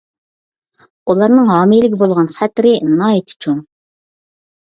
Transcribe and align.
ئۇلارنىڭ 1.13 1.51
ھامىلىگە 1.55 1.99
بولغان 2.03 2.31
خەتىرى 2.37 2.71
ناھايىتى 2.93 3.37
چوڭ. 3.47 3.59